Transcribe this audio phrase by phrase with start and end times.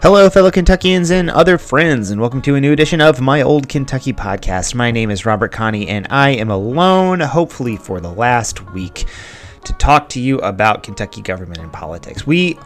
[0.00, 3.68] Hello, fellow Kentuckians and other friends, and welcome to a new edition of my Old
[3.68, 4.72] Kentucky podcast.
[4.72, 9.06] My name is Robert Kahne, and I am alone, hopefully for the last week,
[9.64, 12.24] to talk to you about Kentucky government and politics.
[12.24, 12.56] We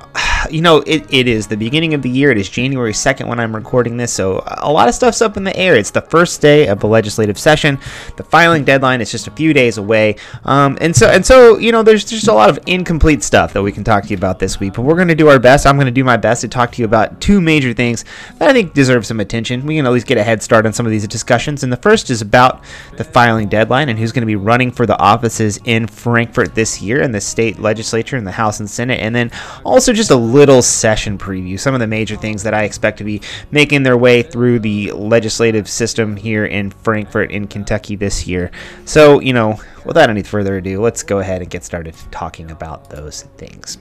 [0.50, 2.30] you know, it, it is the beginning of the year.
[2.30, 5.44] It is January 2nd when I'm recording this, so a lot of stuff's up in
[5.44, 5.76] the air.
[5.76, 7.78] It's the first day of the legislative session.
[8.16, 10.16] The filing deadline is just a few days away.
[10.44, 13.62] Um, and so, and so, you know, there's just a lot of incomplete stuff that
[13.62, 15.66] we can talk to you about this week, but we're going to do our best.
[15.66, 18.04] I'm going to do my best to talk to you about two major things
[18.38, 19.66] that I think deserve some attention.
[19.66, 21.62] We can at least get a head start on some of these discussions.
[21.62, 22.62] And the first is about
[22.96, 26.80] the filing deadline and who's going to be running for the offices in Frankfort this
[26.80, 29.00] year in the state legislature in the House and Senate.
[29.00, 29.30] And then
[29.64, 33.04] also just a little session preview, some of the major things that I expect to
[33.04, 38.50] be making their way through the legislative system here in Frankfort, in Kentucky this year.
[38.84, 42.90] So, you know, without any further ado, let's go ahead and get started talking about
[42.90, 43.78] those things.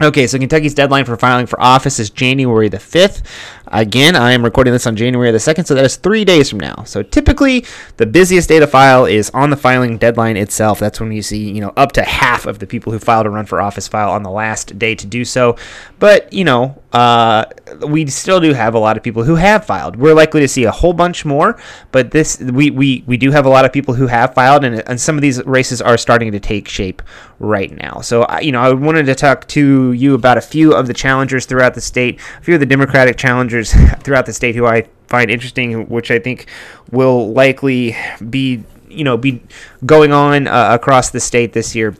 [0.00, 3.22] Okay, so Kentucky's deadline for filing for office is January the 5th.
[3.74, 6.60] Again, I am recording this on January the 2nd, so that is three days from
[6.60, 6.84] now.
[6.84, 7.64] So typically,
[7.96, 10.78] the busiest day to file is on the filing deadline itself.
[10.78, 13.30] That's when you see, you know, up to half of the people who filed to
[13.30, 15.56] run for office file on the last day to do so.
[15.98, 17.46] But, you know, uh,
[17.86, 19.96] we still do have a lot of people who have filed.
[19.96, 21.58] We're likely to see a whole bunch more,
[21.92, 24.86] but this we, we, we do have a lot of people who have filed, and,
[24.86, 27.00] and some of these races are starting to take shape
[27.38, 28.00] right now.
[28.00, 30.94] So, I, you know, I wanted to talk to you about a few of the
[30.94, 33.61] challengers throughout the state, a few of the Democratic challengers
[34.02, 36.48] throughout the state who I find interesting, which I think
[36.90, 37.96] will likely
[38.28, 39.42] be you know be
[39.86, 41.94] going on uh, across the state this year.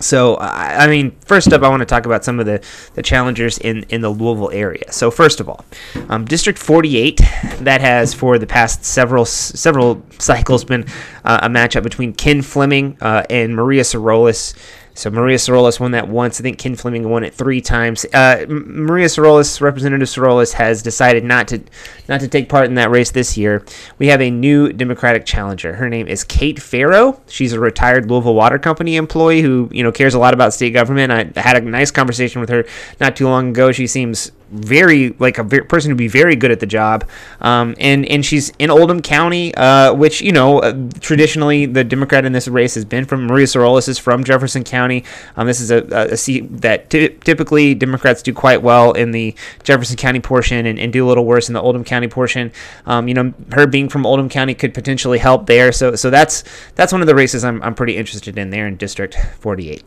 [0.00, 3.58] So, I mean, first up, I want to talk about some of the, the challengers
[3.58, 4.90] in, in the Louisville area.
[4.90, 5.64] So, first of all,
[6.08, 7.20] um, District 48,
[7.60, 10.84] that has for the past several several cycles been
[11.24, 14.54] uh, a matchup between Ken Fleming uh, and Maria Sorolis.
[14.94, 16.40] So Maria Sorolis won that once.
[16.40, 18.06] I think Ken Fleming won it three times.
[18.14, 21.62] Uh, Maria Sorolis, Representative Sorolis, has decided not to
[22.08, 23.64] not to take part in that race this year.
[23.98, 25.74] We have a new Democratic challenger.
[25.74, 27.20] Her name is Kate Farrow.
[27.26, 30.70] She's a retired Louisville Water Company employee who you know cares a lot about state
[30.70, 31.12] government.
[31.12, 32.64] I had a nice conversation with her
[33.00, 33.72] not too long ago.
[33.72, 37.08] She seems very like a person who'd be very good at the job.
[37.40, 42.24] Um, and and she's in Oldham County, uh, which you know uh, traditionally the Democrat
[42.24, 43.26] in this race has been from.
[43.26, 45.04] Maria Sorolis is from Jefferson County.
[45.36, 49.34] Um, this is a, a seat that t- typically Democrats do quite well in the
[49.62, 52.52] Jefferson County portion and, and do a little worse in the Oldham County portion.
[52.86, 55.72] Um, you know, her being from Oldham County could potentially help there.
[55.72, 56.44] So so that's
[56.74, 59.82] that's one of the races I'm I'm pretty interested in there in District 48.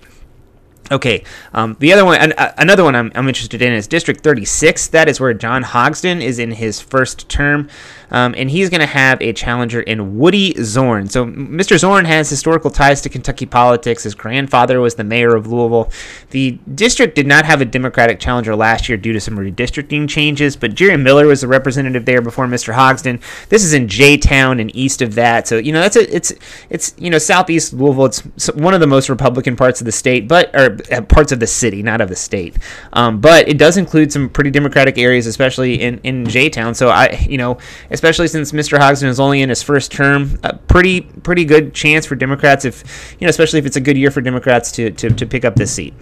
[0.89, 4.87] Okay, um, the other one, uh, another one I'm, I'm, interested in is District 36.
[4.87, 7.69] That is where John Hodgson is in his first term
[8.11, 11.09] um, and he's going to have a challenger in Woody Zorn.
[11.09, 11.77] So Mr.
[11.77, 14.03] Zorn has historical ties to Kentucky politics.
[14.03, 15.91] His grandfather was the mayor of Louisville.
[16.31, 20.55] The district did not have a Democratic challenger last year due to some redistricting changes,
[20.55, 22.73] but Jerry Miller was the representative there before Mr.
[22.73, 23.19] Hodgson.
[23.49, 26.33] This is in J Town and east of that, so you know that's a it's
[26.69, 28.05] it's you know southeast Louisville.
[28.05, 31.39] It's one of the most Republican parts of the state, but or uh, parts of
[31.39, 32.57] the city, not of the state.
[32.93, 36.75] Um, but it does include some pretty Democratic areas, especially in in J Town.
[36.75, 37.57] So I you know
[37.91, 38.77] especially since Mr.
[38.77, 40.39] Hodgson is only in his first term.
[40.43, 43.97] A pretty pretty good chance for Democrats if you know, especially if it's a good
[43.97, 45.93] year for Democrats to to, to pick up this seat.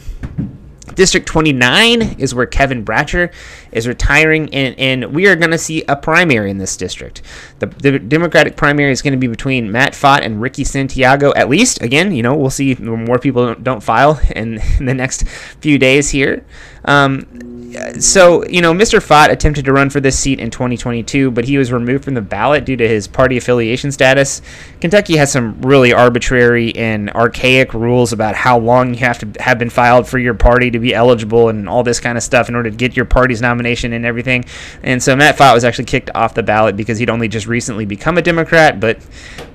[0.96, 3.32] District 29 is where Kevin Bratcher
[3.72, 7.22] is retiring, and, and we are going to see a primary in this district.
[7.60, 11.50] The, the Democratic primary is going to be between Matt Fott and Ricky Santiago, at
[11.50, 11.82] least.
[11.82, 15.28] Again, you know, we'll see more people don't, file in, in, the next
[15.60, 16.46] few days here.
[16.86, 17.55] Um,
[18.00, 19.00] so, you know, Mr.
[19.00, 22.22] Fott attempted to run for this seat in 2022, but he was removed from the
[22.22, 24.42] ballot due to his party affiliation status.
[24.82, 29.58] Kentucky has some really arbitrary and archaic rules about how long you have to have
[29.58, 32.56] been filed for your party to be eligible and all this kind of stuff in
[32.56, 34.46] order to get your party's nomination and everything.
[34.84, 37.86] And so Matt Fott was actually kicked off the ballot because he'd only just recently
[37.86, 39.02] become a Democrat, but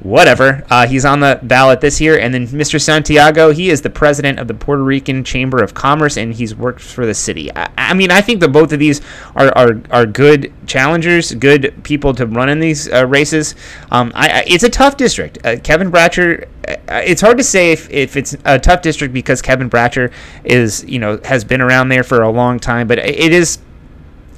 [0.00, 0.64] whatever.
[0.70, 2.18] Uh, he's on the ballot this year.
[2.18, 2.80] And then Mr.
[2.80, 6.80] Santiago, he is the president of the Puerto Rican Chamber of Commerce, and he's worked
[6.80, 7.54] for the city.
[7.54, 9.00] I, I mean, I think that both of these
[9.34, 13.54] are, are, are good challengers, good people to run in these uh, races.
[13.90, 15.38] Um, I, I, it's a tough district.
[15.44, 19.42] Uh, Kevin Bratcher, uh, it's hard to say if, if it's a tough district because
[19.42, 20.12] Kevin Bratcher
[20.44, 23.58] is, you know, has been around there for a long time, but it is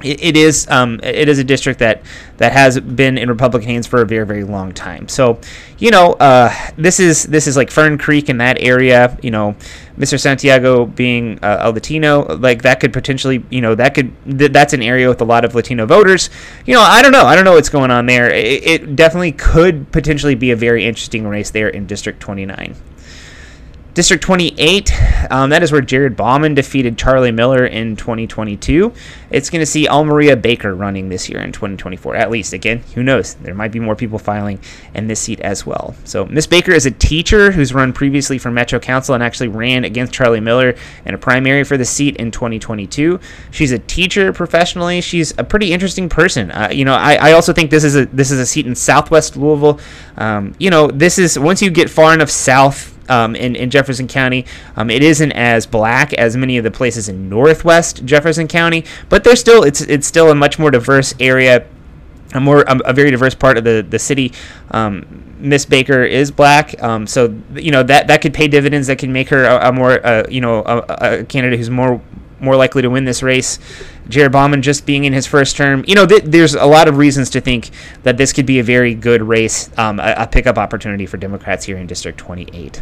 [0.03, 2.01] it is um, it is a district that
[2.37, 5.07] that has been in Republican hands for a very very long time.
[5.07, 5.39] So,
[5.77, 9.17] you know, uh, this is this is like Fern Creek in that area.
[9.21, 9.55] You know,
[9.97, 10.19] Mr.
[10.19, 14.73] Santiago being uh, a Latino, like that could potentially, you know, that could th- that's
[14.73, 16.29] an area with a lot of Latino voters.
[16.65, 18.29] You know, I don't know, I don't know what's going on there.
[18.29, 22.75] It, it definitely could potentially be a very interesting race there in District 29.
[23.93, 24.91] District 28,
[25.29, 28.91] um, that is where Jared Bauman defeated Charlie Miller in 2022.
[29.29, 32.15] It's going to see Almaria Baker running this year in 2024.
[32.15, 33.35] At least, again, who knows?
[33.35, 34.59] There might be more people filing
[34.95, 35.93] in this seat as well.
[36.05, 39.85] So, Miss Baker is a teacher who's run previously for Metro Council and actually ran
[39.85, 40.73] against Charlie Miller
[41.05, 43.19] in a primary for the seat in 2022.
[43.51, 45.01] She's a teacher professionally.
[45.01, 46.49] She's a pretty interesting person.
[46.49, 48.73] Uh, you know, I, I, also think this is a this is a seat in
[48.73, 49.79] Southwest Louisville.
[50.17, 54.07] Um, you know, this is once you get far enough south um, in, in Jefferson
[54.07, 54.45] County.
[54.75, 59.23] Um, it isn't as black as many of the places in Northwest Jefferson County, but
[59.23, 61.67] there's still it's it's still a much more diverse area,
[62.33, 64.31] a more a, a very diverse part of the the city.
[64.71, 68.87] Um, Miss Baker is black, um, so you know that that could pay dividends.
[68.87, 70.77] That can make her a, a more uh, you know a,
[71.19, 72.01] a candidate who's more
[72.43, 73.59] more likely to win this race.
[74.09, 76.97] Jared Bauman just being in his first term, you know, th- there's a lot of
[76.97, 77.69] reasons to think
[78.03, 81.65] that this could be a very good race, um, a, a pickup opportunity for Democrats
[81.65, 82.81] here in District 28.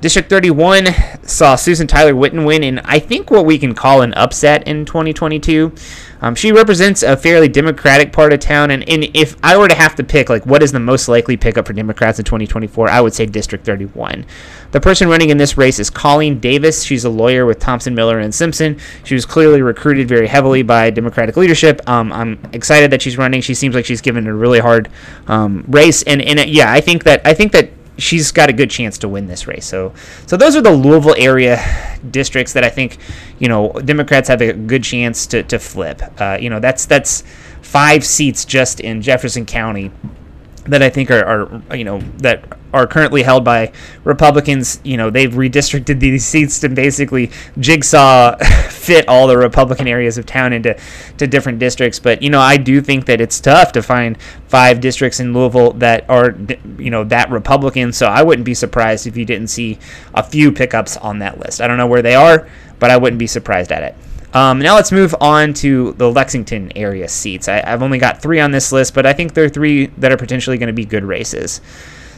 [0.00, 0.86] District 31
[1.24, 4.84] saw Susan Tyler Witten win in, I think, what we can call an upset in
[4.84, 5.72] 2022.
[6.20, 9.74] Um, she represents a fairly Democratic part of town, and, and if I were to
[9.74, 13.00] have to pick, like, what is the most likely pickup for Democrats in 2024, I
[13.00, 14.24] would say District 31.
[14.70, 16.82] The person running in this race is Colleen Davis.
[16.82, 18.78] She's a lawyer with Thompson, Miller, and Simpson.
[19.04, 21.80] She was clearly recruited very heavily by Democratic leadership.
[21.88, 23.40] Um, I'm excited that she's running.
[23.40, 24.90] She seems like she's given a really hard
[25.26, 28.52] um, race, and, and uh, yeah, I think that I think that she's got a
[28.52, 29.66] good chance to win this race.
[29.66, 29.92] So,
[30.26, 31.58] so those are the Louisville area
[32.10, 32.98] districts that I think,
[33.38, 36.00] you know, Democrats have a good chance to, to flip.
[36.18, 37.24] Uh, you know, that's that's
[37.60, 39.90] five seats just in Jefferson County
[40.68, 41.24] that I think are,
[41.70, 43.72] are you know that are currently held by
[44.04, 44.80] Republicans.
[44.84, 48.36] You know they've redistricted these seats to basically jigsaw
[48.68, 50.78] fit all the Republican areas of town into
[51.16, 51.98] to different districts.
[51.98, 55.72] But you know I do think that it's tough to find five districts in Louisville
[55.74, 56.36] that are
[56.78, 57.92] you know that Republican.
[57.92, 59.78] So I wouldn't be surprised if you didn't see
[60.14, 61.60] a few pickups on that list.
[61.60, 62.48] I don't know where they are,
[62.78, 63.94] but I wouldn't be surprised at it.
[64.34, 67.48] Um, now let's move on to the Lexington area seats.
[67.48, 70.12] I, have only got three on this list, but I think there are three that
[70.12, 71.60] are potentially going to be good races.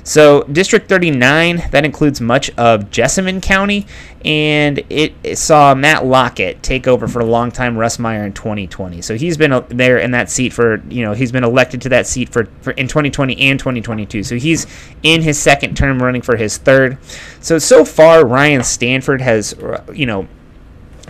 [0.03, 3.87] So District 39 that includes much of Jessamine County,
[4.25, 8.33] and it, it saw Matt Lockett take over for a long time Russ Meyer in
[8.33, 9.03] 2020.
[9.03, 12.07] So he's been there in that seat for you know he's been elected to that
[12.07, 14.25] seat for, for in 2020 and 2022.
[14.25, 14.67] So he's
[15.03, 16.99] in his second term, running for his third.
[17.41, 19.55] So so far Ryan Stanford has
[19.93, 20.27] you know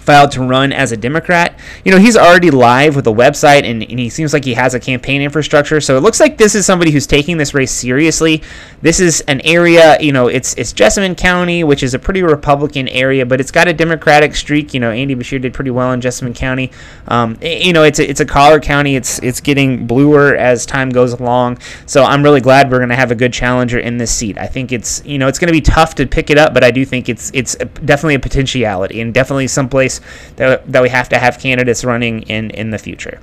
[0.00, 1.58] filed to run as a Democrat.
[1.84, 4.72] You know, he's already live with a website and, and, he seems like he has
[4.72, 5.80] a campaign infrastructure.
[5.80, 8.42] So it looks like this is somebody who's taking this race seriously.
[8.80, 12.88] This is an area, you know, it's it's Jessamine County, which is a pretty Republican
[12.88, 14.72] area, but it's got a Democratic streak.
[14.72, 16.70] You know, Andy Beshear did pretty well in Jessamine County.
[17.08, 18.96] Um, you know, it's a, it's a collar county.
[18.96, 21.58] It's it's getting bluer as time goes along.
[21.84, 24.38] So I'm really glad we're going to have a good challenger in this seat.
[24.38, 26.64] I think it's you know it's going to be tough to pick it up, but
[26.64, 29.99] I do think it's it's definitely a potentiality and definitely someplace
[30.36, 33.20] that, that we have to have candidates running in in the future.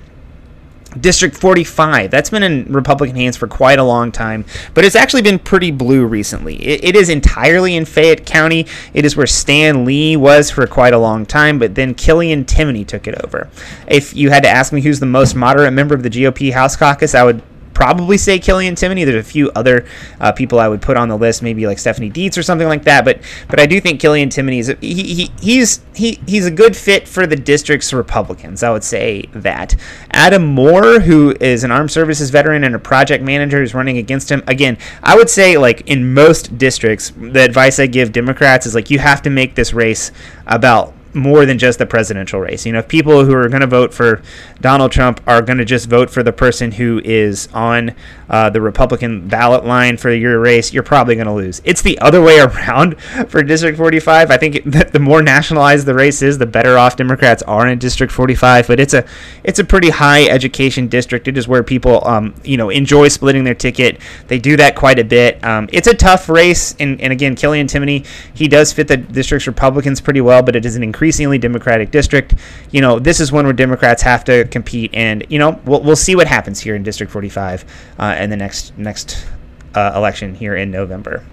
[1.02, 5.22] District 45, that's been in Republican hands for quite a long time, but it's actually
[5.22, 6.56] been pretty blue recently.
[6.56, 8.66] It, it is entirely in Fayette County.
[8.94, 12.88] It is where Stan Lee was for quite a long time, but then Killian Timoney
[12.88, 13.50] took it over.
[13.88, 16.76] If you had to ask me who's the most moderate member of the GOP House
[16.76, 17.42] caucus, I would
[17.78, 19.06] probably say Killian Timoney.
[19.06, 19.86] There's a few other
[20.20, 22.86] uh, people I would put on the list, maybe like Stephanie Dietz or something like
[22.86, 23.06] that.
[23.06, 26.52] But but I do think Killian Timoney is a, he, he he's he he's a
[26.52, 28.64] good fit for the district's Republicans.
[28.64, 29.76] I would say that
[30.10, 34.32] Adam Moore, who is an armed services veteran and a project manager, is running against
[34.32, 34.42] him.
[34.48, 38.90] Again, I would say like in most districts, the advice I give Democrats is like
[38.90, 40.12] you have to make this race
[40.48, 42.66] about more than just the presidential race.
[42.66, 44.22] You know, if people who are going to vote for
[44.62, 47.96] Donald Trump are going to just vote for the person who is on
[48.30, 51.62] uh, the Republican ballot line for your race, you're probably going to lose.
[51.64, 54.32] It's the other way around for District 45.
[54.32, 57.80] I think that the more nationalized the race is, the better off Democrats are in
[57.80, 58.68] District 45.
[58.68, 59.06] But it's a
[59.44, 61.28] it's a pretty high education district.
[61.28, 64.00] It is where people um, you know enjoy splitting their ticket.
[64.28, 65.44] They do that quite a bit.
[65.44, 69.48] Um, it's a tough race, and, and again, Killian Timoney he does fit the district's
[69.48, 72.34] Republicans pretty well, but it is an increasingly Democratic district.
[72.72, 75.96] You know, this is one where Democrats have to compete, and you know we'll we'll
[75.96, 77.64] see what happens here in District 45.
[77.98, 79.26] Uh, in the next next
[79.74, 81.24] uh, election here in November.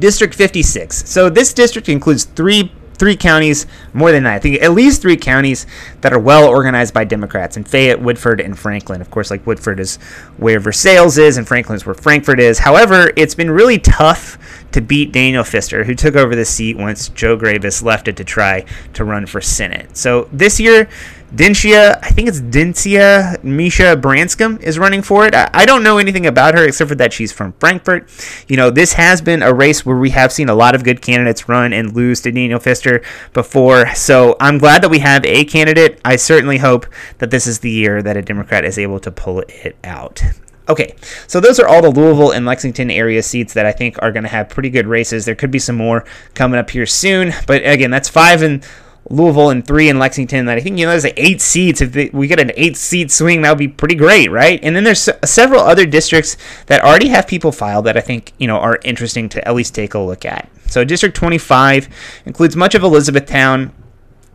[0.00, 1.08] District 56.
[1.08, 4.34] So this district includes three three counties, more than that.
[4.34, 5.66] I think at least three counties
[6.00, 9.00] that are well organized by Democrats, and Fayette, Woodford, and Franklin.
[9.00, 9.96] Of course, like Woodford is
[10.36, 12.58] where Versailles is, and Franklin is where Frankfort is.
[12.58, 14.38] However, it's been really tough
[14.72, 18.24] to beat Daniel Fister, who took over the seat once Joe Graviss left it to
[18.24, 19.96] try to run for Senate.
[19.96, 20.88] So this year,
[21.34, 25.34] Dincia, I think it's Dincia Misha Branscom is running for it.
[25.34, 28.08] I, I, don't know anything about her except for that she's from Frankfort.
[28.46, 31.02] You know, this has been a race where we have seen a lot of good
[31.02, 33.92] candidates run and lose to Daniel Fister before.
[33.94, 36.00] So I'm glad that we have a candidate.
[36.04, 36.86] I certainly hope
[37.18, 40.22] that this is the year that a Democrat is able to pull it out.
[40.66, 40.94] Okay,
[41.26, 44.22] so those are all the Louisville and Lexington area seats that I think are going
[44.22, 45.24] to have pretty good races.
[45.24, 48.62] There could be some more coming up here soon, but again, that's five in
[49.10, 50.46] Louisville and three in Lexington.
[50.46, 51.80] That I think you know there's like eight seats.
[51.80, 54.60] If they, we get an eight seat swing, that would be pretty great, right?
[54.62, 58.46] And then there's several other districts that already have people filed that I think you
[58.46, 60.48] know are interesting to at least take a look at.
[60.66, 61.88] So District 25
[62.26, 63.72] includes much of Elizabethtown,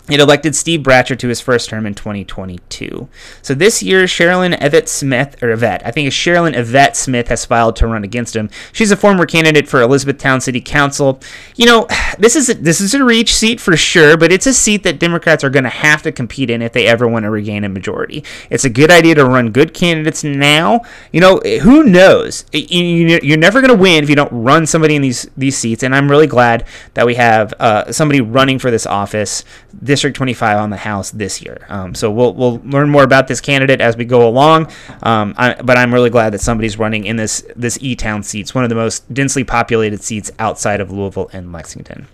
[0.10, 3.08] it elected Steve Bratcher to his first term in 2022.
[3.42, 7.46] So this year, Sherilyn Yvette Smith, or Yvette, I think it's Sherilyn Yvette Smith has
[7.46, 8.50] filed to run against him.
[8.72, 11.20] She's a former candidate for Elizabethtown City Council.
[11.56, 11.88] You know,
[12.18, 15.00] this is a, this is a reach seat for sure, but it's a seat that
[15.00, 17.70] Democrats are going to have to compete in if they ever want to regain a
[17.70, 18.24] majority.
[18.50, 20.82] It's a good idea to run good candidates now.
[21.12, 22.46] You know, who knows?
[22.52, 25.96] You're never going to win if you don't run somebody in these these seats, and
[25.96, 29.44] I'm really glad that we have uh, somebody running for this office.
[29.74, 31.66] This District 25 on the House this year.
[31.68, 34.72] Um, so we'll we'll learn more about this candidate as we go along.
[35.04, 38.56] Um, I, but I'm really glad that somebody's running in this this E Town seats,
[38.56, 42.08] one of the most densely populated seats outside of Louisville and Lexington.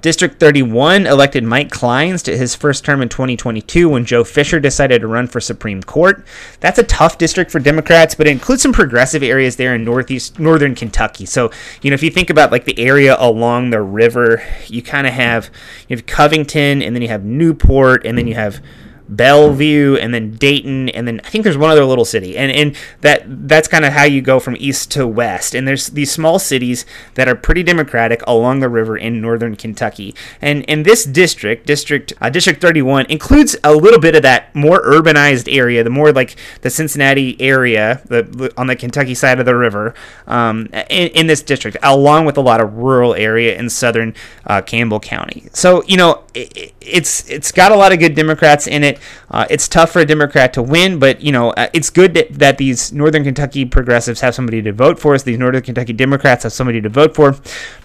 [0.00, 5.00] District 31 elected Mike Clines to his first term in 2022 when Joe Fischer decided
[5.00, 6.24] to run for Supreme Court.
[6.60, 10.38] That's a tough district for Democrats, but it includes some progressive areas there in northeast
[10.38, 11.26] northern Kentucky.
[11.26, 11.50] So,
[11.82, 15.12] you know, if you think about like the area along the river, you kind of
[15.12, 15.50] have
[15.88, 18.62] you have Covington and then you have Newport and then you have
[19.10, 22.76] Bellevue, and then Dayton, and then I think there's one other little city, and and
[23.00, 25.54] that that's kind of how you go from east to west.
[25.54, 30.14] And there's these small cities that are pretty democratic along the river in northern Kentucky,
[30.40, 34.80] and in this district, district uh, District 31 includes a little bit of that more
[34.82, 39.56] urbanized area, the more like the Cincinnati area, the on the Kentucky side of the
[39.56, 39.94] river,
[40.26, 44.14] um, in, in, this district, along with a lot of rural area in southern
[44.46, 45.48] uh, Campbell County.
[45.52, 48.99] So you know, it, it's it's got a lot of good Democrats in it.
[49.30, 52.32] Uh, it's tough for a Democrat to win, but you know uh, it's good that,
[52.34, 55.22] that, these Northern Kentucky progressives have somebody to vote for us.
[55.22, 57.36] These Northern Kentucky Democrats have somebody to vote for.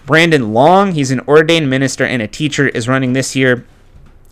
[0.06, 3.64] Brandon Long, he's an ordained minister and a teacher, is running this year.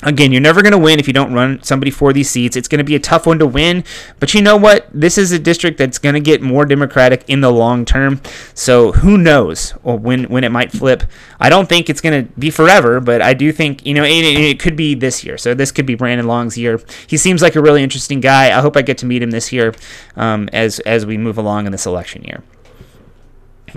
[0.05, 2.57] Again, you're never going to win if you don't run somebody for these seats.
[2.57, 3.85] It's going to be a tough one to win,
[4.21, 4.87] but you know what?
[4.93, 8.21] This is a district that's going to get more Democratic in the long term.
[8.55, 11.05] So who knows when when it might flip?
[11.41, 14.25] I don't think it's going to be forever, but I do think you know it,
[14.25, 15.39] it, could be this year.
[15.39, 16.81] So this could be Brandon Long's year.
[17.07, 18.57] He seems like a really interesting guy.
[18.57, 19.75] I hope I get to meet him this year
[20.17, 22.43] um, as as we move along in this election year.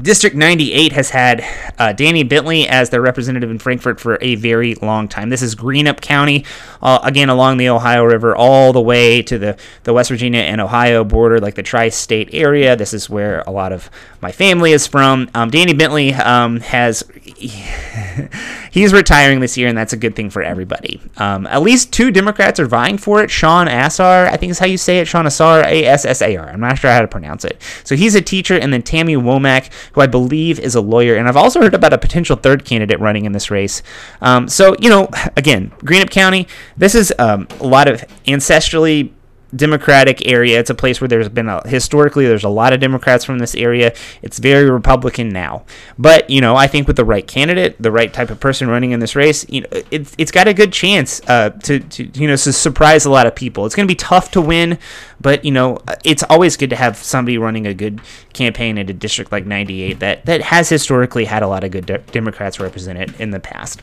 [0.02, 1.44] District 98 has had
[1.80, 5.30] uh, Danny Bentley as their representative in Frankfort for a very long time.
[5.30, 6.46] This is Greenup County,
[6.84, 10.62] uh, again along the Ohio River, all the way to the, the West Virginia and
[10.62, 12.76] Ohio border, like the tri state area.
[12.76, 13.90] This is where a lot of
[14.22, 15.30] my family is from.
[15.34, 17.04] Um, Danny Bentley um, has.
[18.72, 21.02] he's retiring this year, and that's a good thing for everybody.
[21.18, 23.30] Um, at least two Democrats are vying for it.
[23.30, 25.08] Sean Assar, I think is how you say it.
[25.08, 26.50] Sean Assar, A S S A R.
[26.50, 27.62] I'm not sure how to pronounce it.
[27.84, 31.16] So he's a teacher, and then Tammy Womack, who I believe is a lawyer.
[31.16, 33.82] And I've also heard about a potential third candidate running in this race.
[34.22, 39.12] Um, so, you know, again, Greenup County, this is um, a lot of ancestrally
[39.56, 40.60] Democratic area.
[40.60, 43.56] It's a place where there's been a, historically there's a lot of Democrats from this
[43.56, 43.94] area.
[44.22, 45.66] It's very Republican now,
[45.98, 48.92] but you know I think with the right candidate, the right type of person running
[48.92, 52.28] in this race, you know it's it's got a good chance uh, to, to you
[52.28, 53.66] know to surprise a lot of people.
[53.66, 54.80] It's going to be tough to win,
[55.22, 58.02] but you know it's always good to have somebody running a good
[58.34, 61.86] campaign in a district like 98 that that has historically had a lot of good
[61.86, 63.82] de- Democrats represented in the past.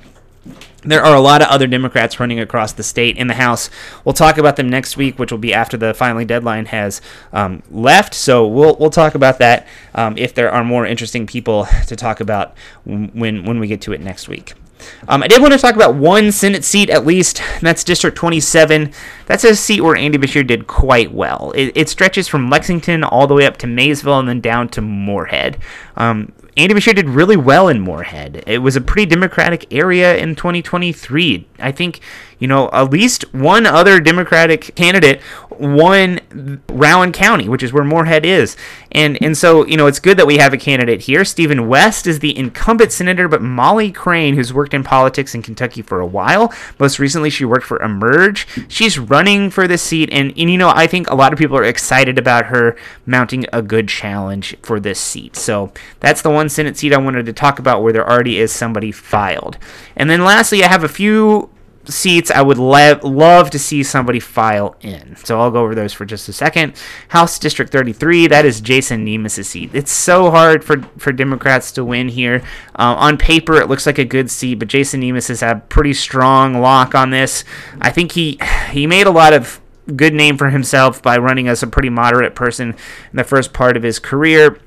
[0.83, 3.71] There are a lot of other Democrats running across the state in the House.
[4.05, 7.01] We'll talk about them next week, which will be after the filing deadline has
[7.33, 8.13] um, left.
[8.13, 12.21] So we'll we'll talk about that um, if there are more interesting people to talk
[12.21, 14.55] about when when we get to it next week.
[15.09, 17.41] Um, I did want to talk about one Senate seat at least.
[17.63, 18.93] that's District 27.
[19.27, 21.53] That's a seat where Andy Beshear did quite well.
[21.55, 24.83] It, it, stretches from Lexington all the way up to Maysville and then down to
[24.83, 25.59] Morehead.
[25.97, 28.45] Um, Andy Beshear did really well in Morehead.
[28.47, 31.49] It was a pretty Democratic area in 2023.
[31.59, 32.01] I think,
[32.39, 35.21] you know, at least one other Democratic candidate
[35.59, 38.57] won Rowan County, which is where Morehead is.
[38.93, 41.25] And and so, you know, it's good that we have a candidate here.
[41.25, 45.83] Stephen West is the incumbent senator, but Molly Crane, who's worked in politics in Kentucky
[45.83, 48.47] for a while, most recently she worked for Emerge.
[48.69, 51.57] She's running for this seat and, and you know, I think a lot of people
[51.57, 55.37] are excited about her mounting a good challenge for this seat.
[55.37, 58.53] So, that's the one Senate seat I wanted to talk about where there already is
[58.53, 59.59] somebody filed.
[59.97, 61.51] And then lastly, I have a few
[61.87, 65.17] seats I would le- love to see somebody file in.
[65.17, 66.75] So I'll go over those for just a second.
[67.09, 69.71] House District 33, that is Jason Nemes's seat.
[69.75, 72.43] It's so hard for, for Democrats to win here.
[72.79, 75.95] Uh, on paper, it looks like a good seat, but Jason Nemes has had pretty
[75.95, 77.45] strong lock on this.
[77.81, 78.39] I think he
[78.71, 79.61] he made a lot of
[79.97, 83.77] good name for himself by running as a pretty moderate person in the first part
[83.77, 84.59] of his career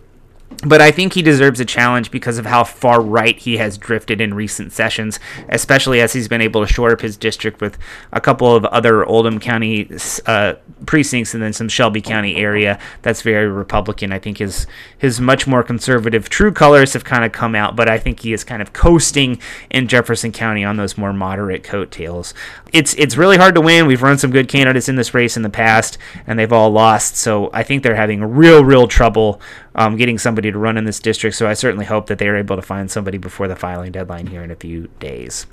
[0.66, 4.20] but I think he deserves a challenge because of how far right he has drifted
[4.20, 7.78] in recent sessions, especially as he's been able to shore up his district with
[8.12, 9.90] a couple of other Oldham County
[10.26, 14.12] uh, precincts and then some Shelby County area that's very Republican.
[14.12, 14.66] I think his
[14.98, 18.34] his much more conservative true colors have kind of come out, but I think he
[18.34, 19.40] is kind of coasting
[19.70, 22.34] in Jefferson County on those more moderate coattails.
[22.74, 23.86] It's it's really hard to win.
[23.86, 27.16] We've run some good candidates in this race in the past, and they've all lost.
[27.16, 29.40] So I think they're having real real trouble
[29.78, 31.36] um, getting somebody to run in this district.
[31.36, 34.28] So I certainly hope that they are able to find somebody before the filing deadline
[34.28, 35.46] here in a few days.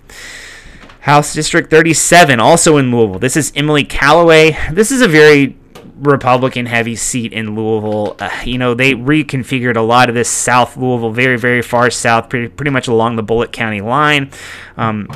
[1.00, 3.18] House District 37, also in Louisville.
[3.18, 4.56] This is Emily Callaway.
[4.72, 5.54] This is a very
[5.96, 8.16] Republican heavy seat in Louisville.
[8.18, 12.30] Uh, you know, they reconfigured a lot of this South Louisville, very, very far south,
[12.30, 14.30] pretty, pretty much along the Bullitt County line.
[14.78, 15.08] Um,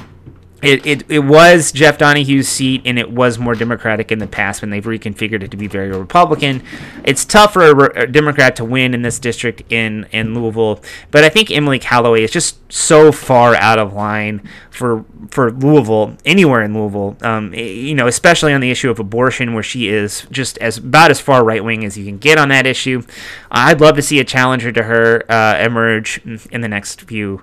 [0.60, 4.60] it, it, it was Jeff Donohue's seat, and it was more Democratic in the past
[4.60, 6.64] when they've reconfigured it to be very Republican.
[7.04, 11.22] It's tough for a, a, Democrat to win in this district in, in Louisville, but
[11.22, 16.62] I think Emily Callaway is just so far out of line for for Louisville, anywhere
[16.62, 17.16] in Louisville.
[17.22, 21.12] Um, you know, especially on the issue of abortion, where she is just as about
[21.12, 23.02] as far right wing as you can get on that issue.
[23.50, 27.42] I'd love to see a challenger to her uh, emerge in the next few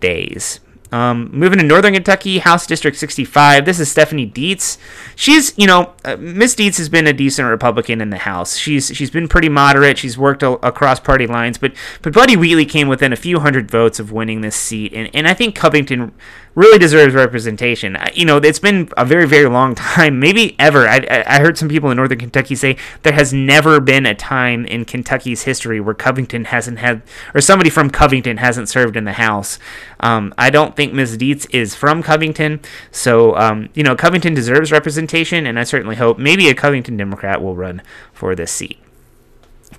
[0.00, 0.60] days.
[0.94, 3.64] Um, moving to Northern Kentucky, House District 65.
[3.64, 4.78] This is Stephanie Dietz.
[5.16, 8.56] She's, you know, uh, Miss Dietz has been a decent Republican in the House.
[8.56, 9.98] She's she's been pretty moderate.
[9.98, 11.72] She's worked a, across party lines, but
[12.02, 15.26] but Buddy Wheatley came within a few hundred votes of winning this seat, and and
[15.26, 16.12] I think Covington
[16.54, 17.96] really deserves representation.
[18.14, 20.88] You know, it's been a very, very long time, maybe ever.
[20.88, 24.64] I, I heard some people in Northern Kentucky say there has never been a time
[24.66, 27.02] in Kentucky's history where Covington hasn't had,
[27.34, 29.58] or somebody from Covington hasn't served in the House.
[30.00, 31.16] Um, I don't think Ms.
[31.16, 36.18] Dietz is from Covington, so um, you know, Covington deserves representation, and I certainly hope
[36.18, 37.82] maybe a Covington Democrat will run
[38.12, 38.83] for this seat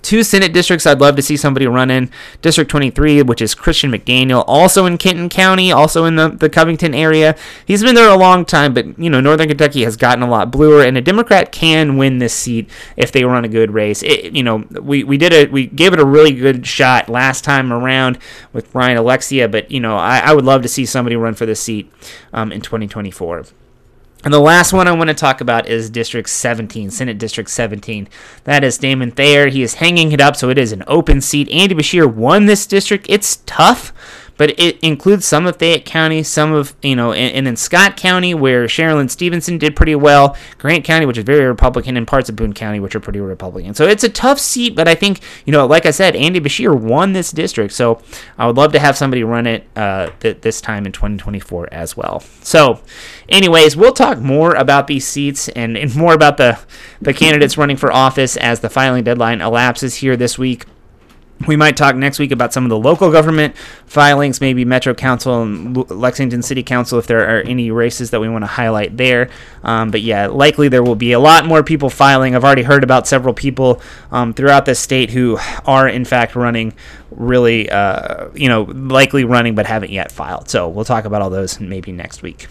[0.02, 2.10] two Senate districts I'd love to see somebody run in.
[2.42, 6.94] District 23, which is Christian McDaniel, also in Kenton County, also in the, the Covington
[6.94, 7.36] area.
[7.66, 10.50] He's been there a long time, but, you know, Northern Kentucky has gotten a lot
[10.50, 14.02] bluer, and a Democrat can win this seat if they run a good race.
[14.02, 17.44] It, you know, we, we did it, we gave it a really good shot last
[17.44, 18.18] time around
[18.52, 21.46] with Brian Alexia, but, you know, I, I would love to see somebody run for
[21.46, 21.92] this seat
[22.32, 23.46] um, in 2024.
[24.26, 28.08] And the last one I want to talk about is District 17, Senate District 17.
[28.42, 29.46] That is Damon Thayer.
[29.46, 31.48] He is hanging it up, so it is an open seat.
[31.48, 33.06] Andy Beshear won this district.
[33.08, 33.92] It's tough
[34.36, 37.96] but it includes some of Fayette County, some of, you know, and, and in Scott
[37.96, 42.28] County, where Sherilyn Stevenson did pretty well, Grant County, which is very Republican, and parts
[42.28, 43.74] of Boone County, which are pretty Republican.
[43.74, 46.78] So it's a tough seat, but I think, you know, like I said, Andy Beshear
[46.78, 48.02] won this district, so
[48.38, 51.96] I would love to have somebody run it uh, th- this time in 2024 as
[51.96, 52.20] well.
[52.42, 52.80] So,
[53.28, 56.58] anyways, we'll talk more about these seats and, and more about the,
[57.00, 60.64] the candidates running for office as the filing deadline elapses here this week.
[61.46, 65.42] We might talk next week about some of the local government filings, maybe Metro Council
[65.42, 69.28] and Lexington City Council, if there are any races that we want to highlight there.
[69.62, 72.34] Um, but yeah, likely there will be a lot more people filing.
[72.34, 76.72] I've already heard about several people um, throughout the state who are, in fact, running
[77.10, 80.48] really, uh, you know, likely running but haven't yet filed.
[80.48, 82.46] So we'll talk about all those maybe next week.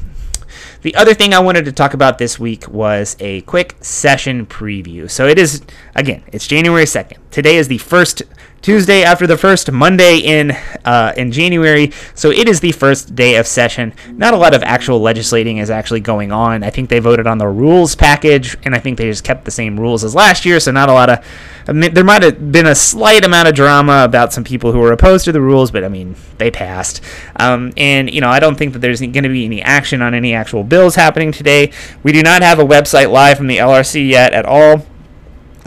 [0.84, 5.10] The other thing I wanted to talk about this week was a quick session preview.
[5.10, 5.64] So it is,
[5.96, 7.18] again, it's January 2nd.
[7.36, 8.24] Today is the first
[8.62, 10.52] Tuesday after the first Monday in
[10.86, 13.94] uh, in January, so it is the first day of session.
[14.14, 16.64] Not a lot of actual legislating is actually going on.
[16.64, 19.52] I think they voted on the rules package, and I think they just kept the
[19.52, 20.62] same rules as last year.
[20.62, 21.26] So not a lot of.
[21.68, 24.80] I mean, there might have been a slight amount of drama about some people who
[24.80, 27.02] were opposed to the rules, but I mean they passed.
[27.36, 30.14] Um, and you know I don't think that there's going to be any action on
[30.14, 31.74] any actual bills happening today.
[32.02, 34.86] We do not have a website live from the LRC yet at all.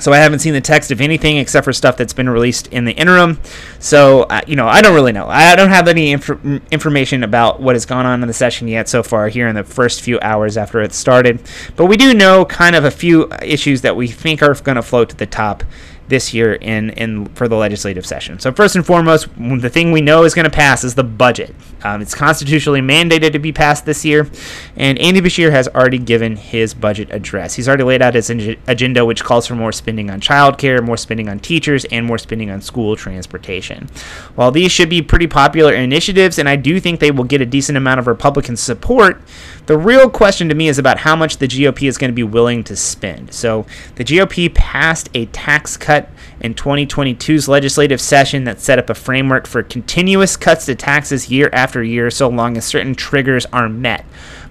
[0.01, 2.85] So I haven't seen the text of anything except for stuff that's been released in
[2.85, 3.41] the interim.
[3.81, 5.27] So uh, you know, I don't really know.
[5.29, 8.89] I don't have any inf- information about what has gone on in the session yet
[8.89, 11.41] so far here in the first few hours after it started.
[11.77, 14.83] But we do know kind of a few issues that we think are going to
[14.83, 15.65] float to the top
[16.09, 18.39] this year in, in for the legislative session.
[18.39, 21.55] So first and foremost, the thing we know is going to pass is the budget.
[21.83, 24.29] Um, it's constitutionally mandated to be passed this year,
[24.77, 27.55] and Andy Beshear has already given his budget address.
[27.55, 31.29] He's already laid out his agenda, which calls for more spending on childcare, more spending
[31.29, 33.89] on teachers, and more spending on school transportation.
[34.35, 37.47] While these should be pretty popular initiatives, and I do think they will get a
[37.47, 39.21] decent amount of Republican support,
[39.67, 42.23] the real question to me is about how much the GOP is going to be
[42.23, 43.35] willing to spend.
[43.35, 43.67] So
[43.97, 45.98] the GOP passed a tax cut
[46.41, 51.51] in 2022's legislative session that set up a framework for continuous cuts to taxes year
[51.53, 54.05] after year so long as certain triggers are met.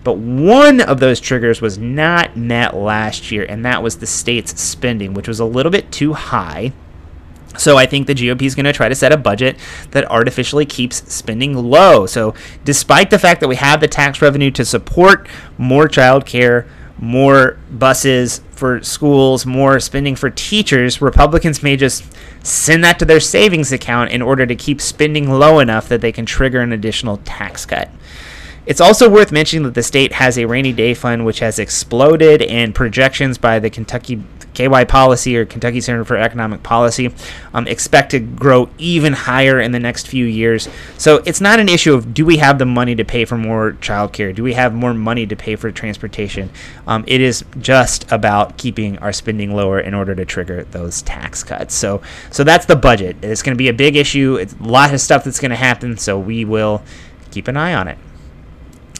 [0.04, 4.60] But one of those triggers was not met last year, and that was the state's
[4.62, 6.72] spending, which was a little bit too high.
[7.58, 9.58] So I think the GOP is going to try to set a budget
[9.92, 12.06] that artificially keeps spending low.
[12.06, 16.68] So despite the fact that we have the tax revenue to support more child care,
[17.00, 22.04] more buses for schools, more spending for teachers, Republicans may just
[22.44, 26.12] send that to their savings account in order to keep spending low enough that they
[26.12, 27.90] can trigger an additional tax cut.
[28.68, 32.42] It's also worth mentioning that the state has a rainy day fund which has exploded,
[32.42, 34.22] and projections by the Kentucky
[34.58, 37.14] KY Policy or Kentucky Center for Economic Policy
[37.54, 40.68] um, expect to grow even higher in the next few years.
[40.98, 43.74] So it's not an issue of do we have the money to pay for more
[43.74, 44.36] childcare?
[44.36, 46.50] Do we have more money to pay for transportation?
[46.88, 51.44] Um, it is just about keeping our spending lower in order to trigger those tax
[51.44, 51.74] cuts.
[51.74, 52.02] So
[52.32, 53.16] so that's the budget.
[53.22, 54.36] It's going to be a big issue.
[54.36, 55.98] It's a lot of stuff that's going to happen.
[55.98, 56.84] So we will
[57.32, 57.98] keep an eye on it.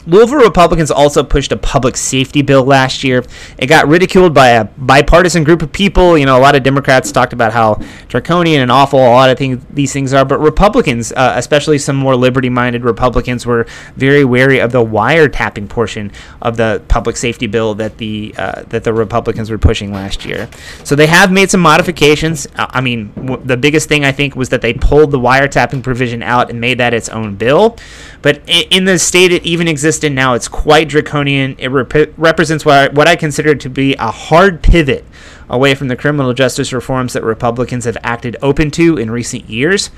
[0.08, 3.22] Louisville Republicans also pushed a public safety bill last year.
[3.58, 6.16] It got ridiculed by a bipartisan group of people.
[6.16, 7.74] You know, a lot of Democrats talked about how
[8.08, 11.94] draconian and awful a lot of things, these things are, but Republicans, uh, especially some
[11.94, 13.66] more liberty-minded Republicans, were
[13.96, 18.84] very wary of the wiretapping portion of the public safety bill that the uh, that
[18.84, 20.48] the Republicans were pushing last year.
[20.84, 22.46] So they have made some modifications.
[22.56, 25.82] Uh, I mean, w- the biggest thing I think was that they pulled the wiretapping
[25.82, 27.76] provision out and made that its own bill.
[28.22, 31.56] But in the state it even exists in now, it's quite draconian.
[31.58, 35.04] It rep- represents what I, what I consider to be a hard pivot
[35.48, 39.90] away from the criminal justice reforms that Republicans have acted open to in recent years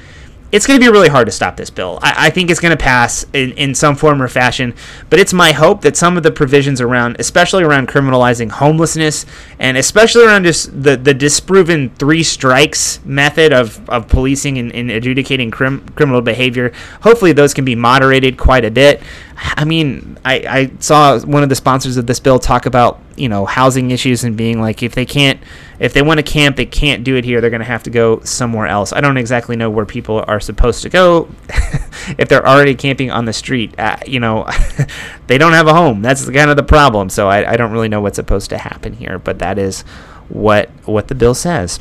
[0.53, 1.99] it's going to be really hard to stop this bill.
[2.03, 4.75] I, I think it's going to pass in, in some form or fashion,
[5.09, 9.27] but it's my hope that some of the provisions around, especially around criminalizing homelessness,
[9.59, 14.91] and especially around just the, the disproven three strikes method of, of policing and, and
[14.91, 19.03] adjudicating crim, criminal behavior, hopefully those can be moderated quite a bit.
[19.37, 23.29] I mean, I, I saw one of the sponsors of this bill talk about you
[23.29, 25.41] know housing issues and being like if they can't
[25.81, 27.91] if they want to camp they can't do it here they're going to have to
[27.91, 31.29] go somewhere else i don't exactly know where people are supposed to go
[32.19, 34.49] if they're already camping on the street uh, you know
[35.27, 37.89] they don't have a home that's kind of the problem so I, I don't really
[37.89, 39.83] know what's supposed to happen here but that is
[40.29, 41.81] what what the bill says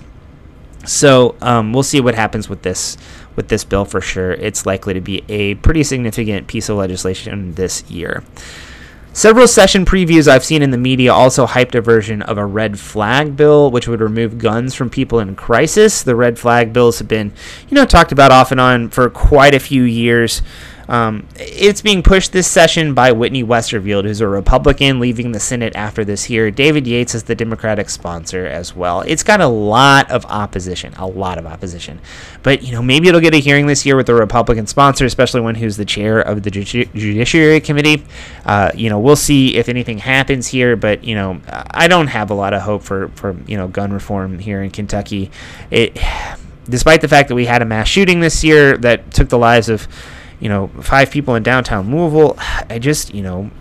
[0.85, 2.97] so um, we'll see what happens with this
[3.35, 4.33] with this bill for sure.
[4.33, 8.23] It's likely to be a pretty significant piece of legislation this year.
[9.11, 12.79] Several session previews I've seen in the media also hyped a version of a red
[12.79, 16.03] flag bill, which would remove guns from people in crisis.
[16.03, 17.33] The red flag bills have been,
[17.67, 20.43] you know, talked about off and on for quite a few years.
[20.89, 25.75] Um, it's being pushed this session by Whitney Westerfield, who's a Republican leaving the Senate
[25.75, 26.49] after this year.
[26.49, 29.01] David Yates is the Democratic sponsor as well.
[29.01, 32.01] It's got a lot of opposition, a lot of opposition.
[32.41, 35.41] But, you know, maybe it'll get a hearing this year with a Republican sponsor, especially
[35.41, 38.03] one who's the chair of the Judi- Judiciary Committee.
[38.43, 42.31] Uh, you know, we'll see if anything happens here, but, you know, I don't have
[42.31, 45.29] a lot of hope for, for you know, gun reform here in Kentucky.
[45.69, 45.99] It,
[46.67, 49.69] despite the fact that we had a mass shooting this year that took the lives
[49.69, 49.87] of
[50.39, 52.35] you know, five people in downtown Louisville.
[52.69, 53.51] I just, you know,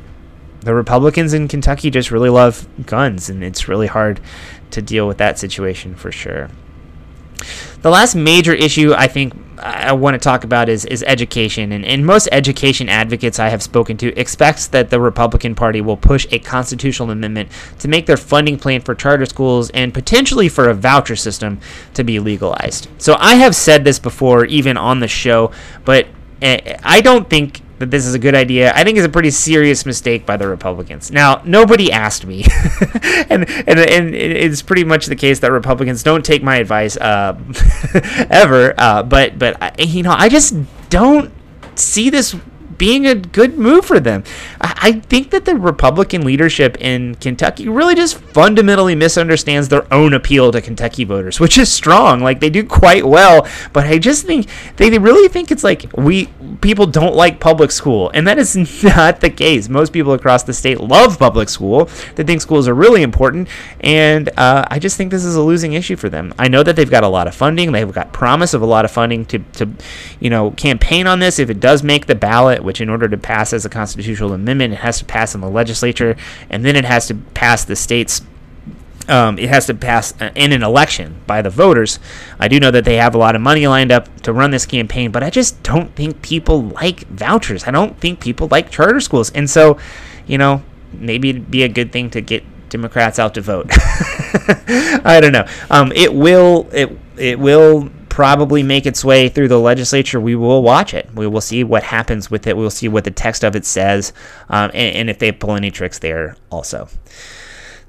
[0.60, 4.20] the Republicans in Kentucky just really love guns, and it's really hard
[4.70, 6.50] to deal with that situation for sure.
[7.82, 11.72] The last major issue I think I want to talk about is, is education.
[11.72, 15.96] And, and most education advocates I have spoken to expects that the Republican Party will
[15.96, 20.68] push a constitutional amendment to make their funding plan for charter schools and potentially for
[20.68, 21.60] a voucher system
[21.94, 22.88] to be legalized.
[22.98, 25.52] So I have said this before, even on the show,
[25.84, 26.06] but
[26.42, 28.72] I don't think that this is a good idea.
[28.74, 31.10] I think it's a pretty serious mistake by the Republicans.
[31.10, 32.44] Now, nobody asked me,
[33.30, 37.38] and, and and it's pretty much the case that Republicans don't take my advice uh,
[38.30, 38.74] ever.
[38.78, 40.54] Uh, but but you know, I just
[40.90, 41.32] don't
[41.76, 42.34] see this
[42.78, 44.24] being a good move for them.
[44.60, 50.52] I think that the Republican leadership in Kentucky really just fundamentally misunderstands their own appeal
[50.52, 52.20] to Kentucky voters, which is strong.
[52.20, 56.26] Like they do quite well, but I just think they really think it's like we
[56.60, 59.68] people don't like public school, and that is not the case.
[59.68, 61.88] Most people across the state love public school.
[62.14, 63.48] They think schools are really important,
[63.80, 66.32] and uh, I just think this is a losing issue for them.
[66.38, 67.72] I know that they've got a lot of funding.
[67.72, 69.68] They've got promise of a lot of funding to, to
[70.20, 72.62] you know, campaign on this if it does make the ballot.
[72.68, 75.48] Which, in order to pass as a constitutional amendment, it has to pass in the
[75.48, 76.16] legislature,
[76.50, 78.20] and then it has to pass the state's
[79.08, 81.98] um, it has to pass uh, in an election by the voters.
[82.38, 84.66] I do know that they have a lot of money lined up to run this
[84.66, 87.66] campaign, but I just don't think people like vouchers.
[87.66, 89.30] I don't think people like charter schools.
[89.30, 89.78] And so,
[90.26, 93.68] you know, maybe it'd be a good thing to get Democrats out to vote.
[95.06, 95.46] I don't know.
[95.70, 100.20] Um, it will it it will probably make its way through the legislature.
[100.20, 101.08] We will watch it.
[101.14, 102.56] We will see what happens with it.
[102.56, 104.12] We'll see what the text of it says,
[104.48, 106.88] um, and, and if they pull any tricks there also.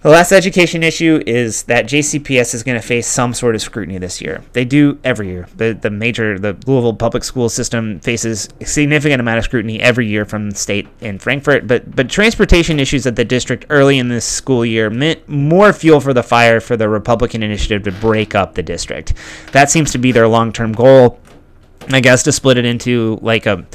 [0.02, 3.98] The last education issue is that JCPS is going to face some sort of scrutiny
[3.98, 4.42] this year.
[4.54, 5.48] They do every year.
[5.58, 10.08] The the major the Louisville public school system faces a significant amount of scrutiny every
[10.08, 14.08] year from the state in Frankfort, but but transportation issues at the district early in
[14.08, 18.36] this school year meant more fuel for the fire for the Republican initiative to break
[18.36, 19.14] up the district.
[19.52, 21.20] That seems to be their long-term goal.
[21.92, 23.66] I guess to split it into like a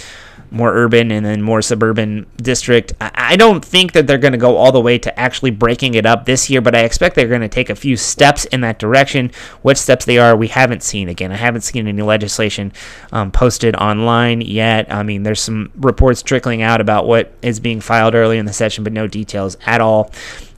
[0.50, 2.92] more urban and then more suburban district.
[3.00, 6.06] I don't think that they're going to go all the way to actually breaking it
[6.06, 8.78] up this year, but I expect they're going to take a few steps in that
[8.78, 9.30] direction.
[9.62, 11.08] What steps they are, we haven't seen.
[11.08, 12.72] Again, I haven't seen any legislation
[13.12, 14.92] um, posted online yet.
[14.92, 18.52] I mean, there's some reports trickling out about what is being filed early in the
[18.52, 20.10] session, but no details at all.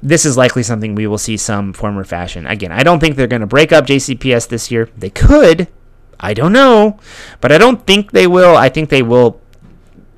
[0.02, 2.46] This is likely something we will see some form or fashion.
[2.46, 4.88] Again, I don't think they're going to break up JCPS this year.
[4.96, 5.68] They could.
[6.18, 6.98] I don't know,
[7.40, 8.56] but I don't think they will.
[8.56, 9.40] I think they will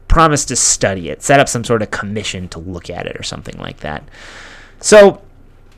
[0.08, 3.22] promise to study it, set up some sort of commission to look at it or
[3.22, 4.02] something like that.
[4.80, 5.22] So,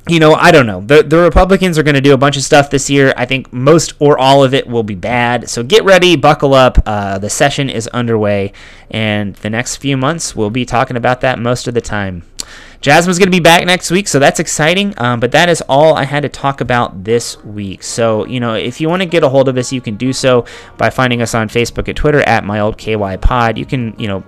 [0.09, 0.81] you know, I don't know.
[0.81, 3.13] The, the Republicans are going to do a bunch of stuff this year.
[3.17, 5.49] I think most or all of it will be bad.
[5.49, 6.79] So get ready, buckle up.
[6.87, 8.53] Uh, the session is underway,
[8.91, 12.25] and the next few months we'll be talking about that most of the time.
[12.81, 14.95] Jasmine's going to be back next week, so that's exciting.
[14.97, 17.83] Um, but that is all I had to talk about this week.
[17.83, 20.15] So, you know, if you want to get a hold of us, you can do
[20.15, 20.47] so
[20.79, 23.59] by finding us on Facebook and Twitter at My Old KY Pod.
[23.59, 24.25] You can, you know,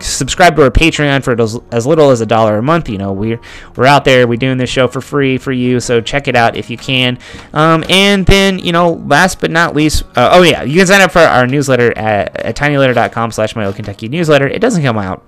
[0.00, 1.40] subscribe to our Patreon for
[1.72, 2.88] as, little as a dollar a month.
[2.88, 3.40] You know, we're
[3.76, 4.26] we're out there.
[4.26, 7.18] We're doing this show for free for you, so check it out if you can.
[7.52, 11.00] Um, and then, you know, last but not least, uh, oh yeah, you can sign
[11.00, 14.46] up for our newsletter at, at tinyletter.com slash my old Kentucky newsletter.
[14.46, 15.24] It doesn't come out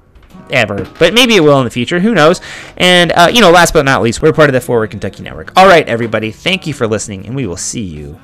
[0.50, 2.00] ever, but maybe it will in the future.
[2.00, 2.40] Who knows?
[2.76, 5.52] And, uh, you know, last but not least, we're part of the Forward Kentucky Network.
[5.56, 8.20] All right, everybody, thank you for listening, and we will see you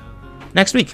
[0.53, 0.93] next week.